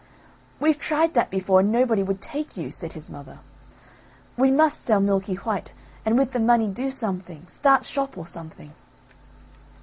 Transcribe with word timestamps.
"We've 0.59 0.79
tried 0.79 1.13
that 1.13 1.29
before, 1.29 1.59
and 1.59 1.71
nobody 1.71 2.01
would 2.01 2.21
take 2.21 2.57
you," 2.57 2.71
said 2.71 2.93
his 2.93 3.07
mother; 3.11 3.37
"we 4.35 4.49
must 4.49 4.83
sell 4.83 4.99
Milky 4.99 5.35
white 5.35 5.71
and 6.03 6.17
with 6.17 6.31
the 6.31 6.39
money 6.39 6.71
do 6.71 6.89
something, 6.89 7.45
start 7.47 7.83
shop, 7.83 8.17
or 8.17 8.25
something." 8.25 8.73